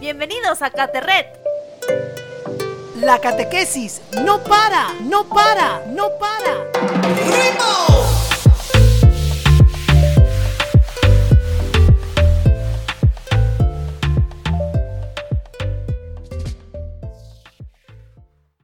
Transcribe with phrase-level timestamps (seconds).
[0.00, 1.26] Bienvenidos a Caterret.
[3.00, 6.70] La catequesis no para, no para, no para.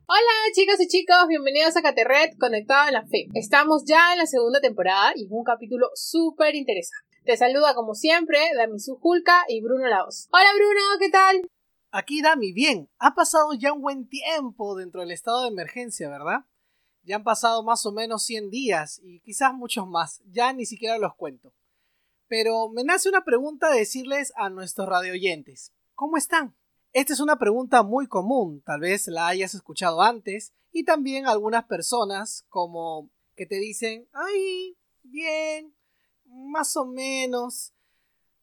[0.07, 3.27] Hola chicos y chicos, bienvenidos a Caterret Conectado a la Fe.
[3.35, 7.14] Estamos ya en la segunda temporada y es un capítulo súper interesante.
[7.25, 10.29] Te saluda como siempre Damisu Julka y Bruno Laos.
[10.31, 11.51] Hola Bruno, ¿qué tal?
[11.91, 16.45] Aquí Dami, bien, ha pasado ya un buen tiempo dentro del estado de emergencia, ¿verdad?
[17.03, 20.99] Ya han pasado más o menos 100 días y quizás muchos más, ya ni siquiera
[20.99, 21.55] los cuento.
[22.29, 26.55] Pero me nace una pregunta de decirles a nuestros radioyentes, ¿cómo están?
[26.93, 31.65] Esta es una pregunta muy común, tal vez la hayas escuchado antes, y también algunas
[31.65, 35.54] personas como que te dicen, ay, bien,
[36.55, 37.73] más o menos.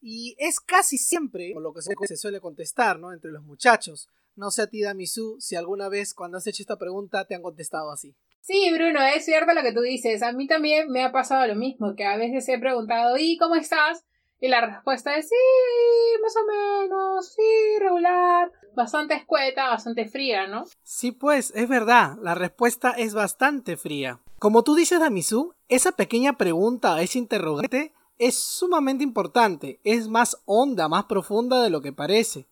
[0.00, 3.12] Y es casi siempre lo que se suele contestar, ¿no?
[3.12, 4.08] Entre los muchachos.
[4.36, 7.42] No sé a ti, Damisu, si alguna vez cuando has hecho esta pregunta te han
[7.42, 8.14] contestado así.
[8.40, 10.22] Sí, Bruno, es cierto lo que tú dices.
[10.22, 13.54] A mí también me ha pasado lo mismo, que a veces he preguntado, ¿y cómo
[13.54, 14.04] estás?
[14.40, 18.50] Y la respuesta es sí, más o menos, sí, regular.
[18.74, 20.64] Bastante escueta, bastante fría, ¿no?
[20.82, 24.18] Sí, pues, es verdad, la respuesta es bastante fría.
[24.40, 27.92] Como tú dices, Damisu, esa pequeña pregunta, ese interrogante,
[28.22, 32.46] es sumamente importante, es más honda, más profunda de lo que parece.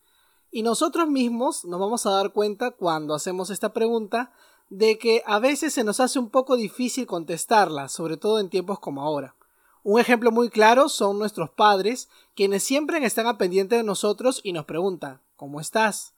[0.50, 4.32] Y nosotros mismos nos vamos a dar cuenta cuando hacemos esta pregunta
[4.68, 8.80] de que a veces se nos hace un poco difícil contestarla, sobre todo en tiempos
[8.80, 9.36] como ahora.
[9.84, 14.52] Un ejemplo muy claro son nuestros padres, quienes siempre están a pendiente de nosotros y
[14.52, 16.14] nos preguntan ¿Cómo estás?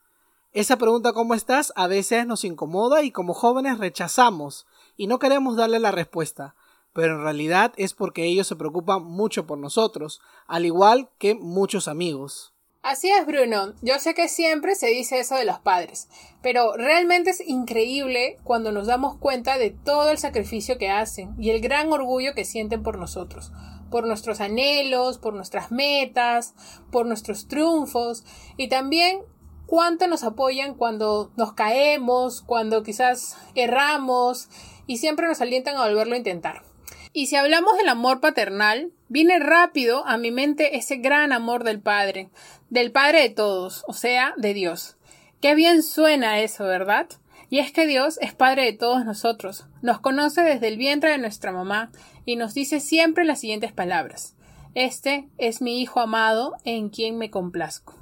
[0.52, 1.74] Esa pregunta ¿cómo estás?
[1.76, 4.66] a veces nos incomoda y como jóvenes rechazamos
[4.96, 6.54] y no queremos darle la respuesta,
[6.92, 11.88] pero en realidad es porque ellos se preocupan mucho por nosotros, al igual que muchos
[11.88, 12.52] amigos.
[12.82, 13.74] Así es, Bruno.
[13.80, 16.08] Yo sé que siempre se dice eso de los padres,
[16.42, 21.50] pero realmente es increíble cuando nos damos cuenta de todo el sacrificio que hacen y
[21.50, 23.52] el gran orgullo que sienten por nosotros,
[23.88, 26.54] por nuestros anhelos, por nuestras metas,
[26.90, 28.24] por nuestros triunfos
[28.56, 29.20] y también
[29.66, 34.48] cuánto nos apoyan cuando nos caemos, cuando quizás erramos
[34.88, 36.71] y siempre nos alientan a volverlo a intentar.
[37.14, 41.80] Y si hablamos del amor paternal, viene rápido a mi mente ese gran amor del
[41.80, 42.30] Padre,
[42.70, 44.96] del Padre de todos, o sea, de Dios.
[45.42, 47.08] Qué bien suena eso, ¿verdad?
[47.50, 51.18] Y es que Dios es Padre de todos nosotros, nos conoce desde el vientre de
[51.18, 51.92] nuestra mamá
[52.24, 54.34] y nos dice siempre las siguientes palabras.
[54.74, 57.94] Este es mi Hijo amado en quien me complazco.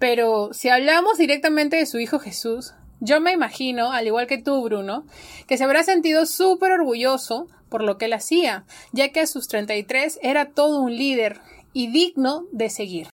[0.00, 4.60] Pero si hablamos directamente de su Hijo Jesús, yo me imagino, al igual que tú,
[4.64, 5.06] Bruno,
[5.46, 9.48] que se habrá sentido súper orgulloso por lo que él hacía, ya que a sus
[9.48, 11.40] 33 era todo un líder
[11.72, 13.08] y digno de seguir.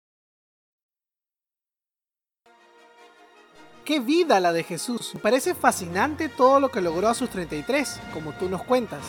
[3.85, 5.11] ¡Qué vida la de Jesús!
[5.15, 9.03] Me parece fascinante todo lo que logró a sus 33, como tú nos cuentas,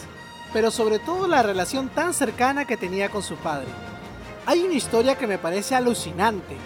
[0.51, 3.67] pero sobre todo la relación tan cercana que tenía con su padre.
[4.47, 6.57] Hay una historia que me parece alucinante,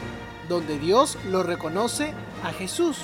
[0.47, 2.13] donde Dios lo reconoce
[2.43, 2.99] a Jesús,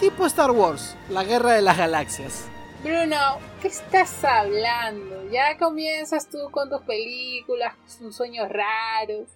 [0.00, 2.46] tipo Star Wars, la guerra de las galaxias.
[2.82, 5.30] Bruno, ¿qué estás hablando?
[5.30, 9.28] Ya comienzas tú con tus películas, tus sueños raros.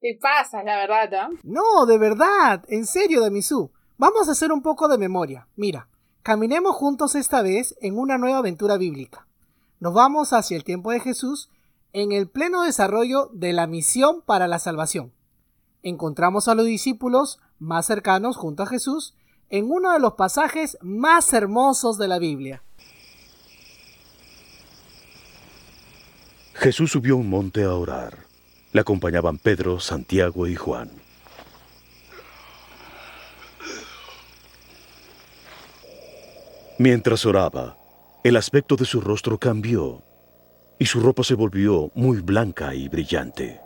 [0.00, 1.38] Te pasas, la verdad, ¿no?
[1.44, 3.70] No, de verdad, en serio, Damisu.
[3.96, 5.46] Vamos a hacer un poco de memoria.
[5.54, 5.88] Mira,
[6.24, 9.24] caminemos juntos esta vez en una nueva aventura bíblica.
[9.78, 11.48] Nos vamos hacia el tiempo de Jesús
[11.92, 15.12] en el pleno desarrollo de la misión para la salvación.
[15.84, 19.14] Encontramos a los discípulos más cercanos junto a Jesús
[19.48, 22.64] en uno de los pasajes más hermosos de la Biblia.
[26.60, 28.26] Jesús subió un monte a orar.
[28.72, 30.90] Le acompañaban Pedro, Santiago y Juan.
[36.78, 37.78] Mientras oraba,
[38.22, 40.02] el aspecto de su rostro cambió
[40.78, 43.58] y su ropa se volvió muy blanca y brillante.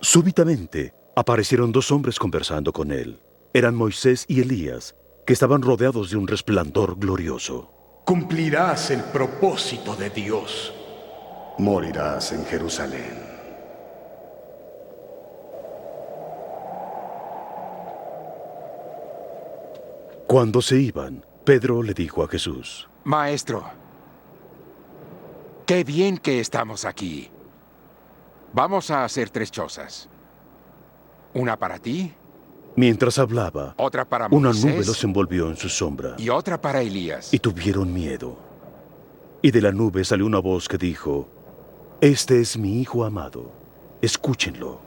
[0.00, 3.18] Súbitamente aparecieron dos hombres conversando con él.
[3.52, 4.94] Eran Moisés y Elías,
[5.26, 7.72] que estaban rodeados de un resplandor glorioso.
[8.04, 10.74] Cumplirás el propósito de Dios
[11.60, 13.30] morirás en Jerusalén.
[20.26, 23.64] Cuando se iban, Pedro le dijo a Jesús, Maestro,
[25.66, 27.30] qué bien que estamos aquí.
[28.52, 30.08] Vamos a hacer tres chozas.
[31.34, 32.14] Una para ti.
[32.76, 36.14] Mientras hablaba, otra para una nube los envolvió en su sombra.
[36.18, 37.34] Y otra para Elías.
[37.34, 38.38] Y tuvieron miedo.
[39.42, 41.28] Y de la nube salió una voz que dijo,
[42.02, 43.52] este es mi Hijo amado,
[44.00, 44.80] escúchenlo.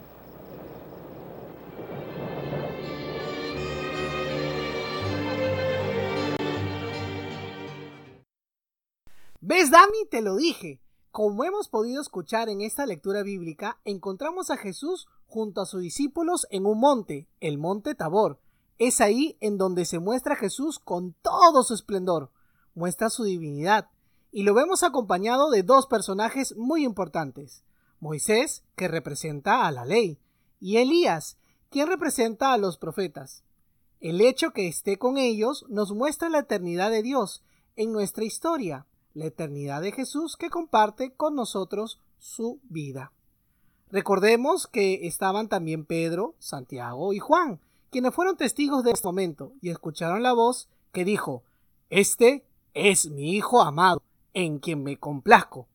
[9.41, 10.07] ¿Ves, Dami?
[10.09, 10.81] Te lo dije.
[11.11, 16.47] Como hemos podido escuchar en esta lectura bíblica, encontramos a Jesús junto a sus discípulos
[16.49, 18.39] en un monte, el monte Tabor.
[18.79, 22.31] Es ahí en donde se muestra Jesús con todo su esplendor.
[22.73, 23.89] Muestra su divinidad,
[24.33, 27.63] y lo vemos acompañado de dos personajes muy importantes.
[27.99, 30.17] Moisés, que representa a la ley,
[30.59, 31.37] y Elías,
[31.69, 33.43] quien representa a los profetas.
[33.99, 37.43] El hecho que esté con ellos nos muestra la eternidad de Dios
[37.75, 43.11] en nuestra historia, la eternidad de Jesús que comparte con nosotros su vida.
[43.91, 49.69] Recordemos que estaban también Pedro, Santiago y Juan, quienes fueron testigos de este momento y
[49.69, 51.43] escucharon la voz que dijo,
[51.91, 52.43] Este
[52.73, 54.01] es mi Hijo amado,
[54.33, 55.67] en quien me complazco.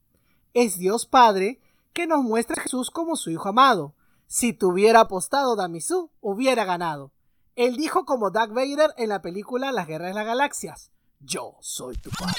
[0.54, 1.60] Es Dios Padre
[1.92, 3.94] que nos muestra a Jesús como su Hijo amado.
[4.26, 7.12] Si tuviera apostado Damisú, hubiera ganado.
[7.56, 10.90] Él dijo como Doug Vader en la película Las Guerras de las Galaxias.
[11.20, 12.34] Yo soy tu padre.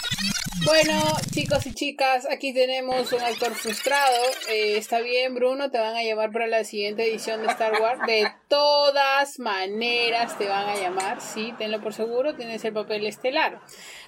[0.64, 0.94] Bueno,
[1.32, 4.16] chicos y chicas, aquí tenemos un actor frustrado.
[4.50, 8.00] Eh, está bien, Bruno, te van a llamar para la siguiente edición de Star Wars.
[8.08, 13.62] De todas maneras te van a llamar, sí, tenlo por seguro, tienes el papel estelar.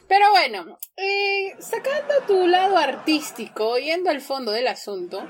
[0.08, 5.26] Pero bueno, eh, sacando tu lado artístico, yendo al fondo del asunto,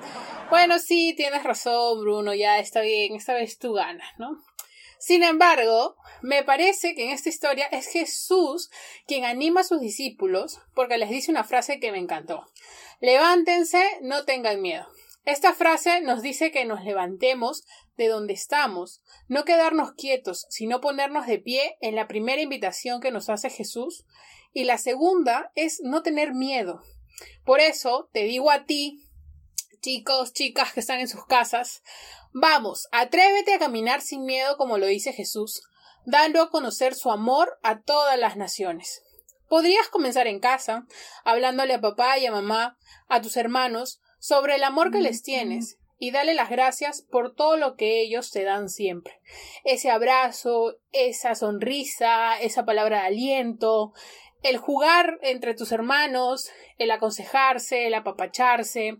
[0.49, 4.43] bueno, sí, tienes razón, Bruno, ya está bien, esta vez tú ganas, ¿no?
[5.01, 8.69] Sin embargo, me parece que en esta historia es Jesús
[9.07, 12.45] quien anima a sus discípulos porque les dice una frase que me encantó.
[12.99, 14.87] Levántense, no tengan miedo.
[15.25, 17.63] Esta frase nos dice que nos levantemos
[17.97, 23.11] de donde estamos, no quedarnos quietos, sino ponernos de pie en la primera invitación que
[23.11, 24.05] nos hace Jesús.
[24.53, 26.81] Y la segunda es no tener miedo.
[27.45, 29.07] Por eso te digo a ti,
[29.81, 31.81] chicos, chicas que están en sus casas,
[32.33, 35.63] Vamos, atrévete a caminar sin miedo como lo dice Jesús,
[36.05, 39.03] dando a conocer su amor a todas las naciones.
[39.49, 40.87] Podrías comenzar en casa,
[41.25, 42.77] hablándole a papá y a mamá,
[43.09, 47.57] a tus hermanos, sobre el amor que les tienes, y dale las gracias por todo
[47.57, 49.21] lo que ellos te dan siempre.
[49.63, 53.93] Ese abrazo, esa sonrisa, esa palabra de aliento,
[54.41, 56.49] el jugar entre tus hermanos,
[56.79, 58.97] el aconsejarse, el apapacharse.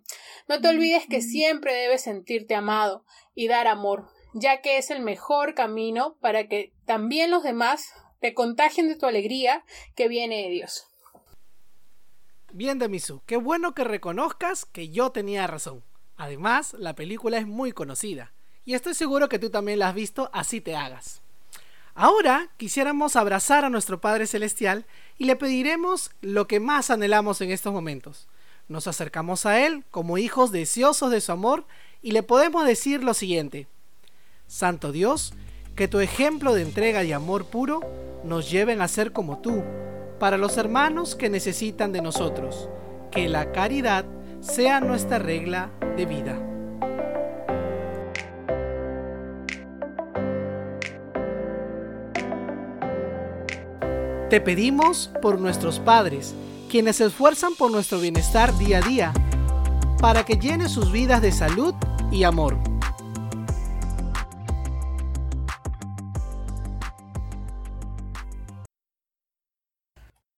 [0.48, 5.02] No te olvides que siempre debes sentirte amado y dar amor, ya que es el
[5.02, 7.84] mejor camino para que también los demás
[8.20, 9.66] te contagien de tu alegría
[9.96, 10.86] que viene de Dios.
[12.54, 15.84] Bien, Damisu, qué bueno que reconozcas que yo tenía razón.
[16.22, 18.32] Además, la película es muy conocida,
[18.64, 21.20] y estoy seguro que tú también la has visto, así te hagas.
[21.96, 24.86] Ahora quisiéramos abrazar a nuestro Padre Celestial
[25.18, 28.28] y le pediremos lo que más anhelamos en estos momentos.
[28.68, 31.66] Nos acercamos a Él como hijos deseosos de su amor
[32.04, 33.66] y le podemos decir lo siguiente.
[34.46, 35.34] Santo Dios,
[35.76, 37.82] que tu ejemplo de entrega y amor puro
[38.24, 39.64] nos lleven a ser como tú,
[40.20, 42.70] para los hermanos que necesitan de nosotros,
[43.12, 44.06] que la caridad
[44.42, 46.38] sea nuestra regla de vida.
[54.30, 56.34] Te pedimos por nuestros padres,
[56.70, 59.14] quienes se esfuerzan por nuestro bienestar día a día,
[60.00, 61.76] para que llene sus vidas de salud
[62.12, 62.58] y amor.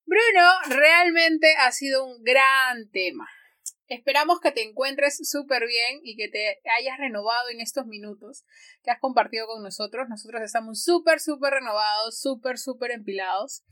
[0.05, 3.27] Bruno, realmente ha sido un gran tema.
[3.87, 8.45] Esperamos que te encuentres súper bien y que te hayas renovado en estos minutos
[8.81, 10.07] que has compartido con nosotros.
[10.09, 13.63] Nosotros estamos súper, súper renovados, súper, súper empilados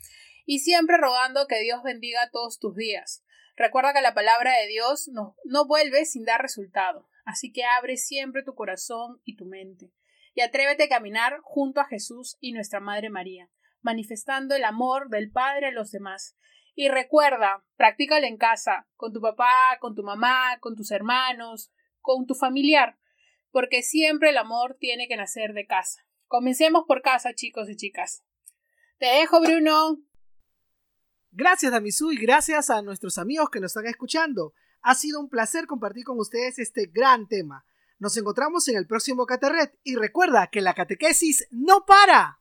[0.46, 3.24] y siempre rogando que Dios bendiga todos tus días.
[3.56, 7.98] Recuerda que la palabra de Dios no, no vuelve sin dar resultado, así que abre
[7.98, 9.92] siempre tu corazón y tu mente
[10.34, 13.50] y atrévete a caminar junto a Jesús y nuestra Madre María,
[13.82, 16.38] manifestando el amor del Padre a los demás
[16.76, 22.26] y recuerda, practícalo en casa, con tu papá, con tu mamá, con tus hermanos, con
[22.26, 22.98] tu familiar,
[23.52, 26.06] porque siempre el amor tiene que nacer de casa.
[26.28, 28.24] Comencemos por casa, chicos y chicas.
[28.98, 29.98] Te dejo, Bruno.
[31.32, 34.54] Gracias, Damisu, y gracias a nuestros amigos que nos están escuchando.
[34.82, 37.66] Ha sido un placer compartir con ustedes este gran tema.
[38.00, 42.41] Nos encontramos en el próximo Caterret y recuerda que la catequesis no para.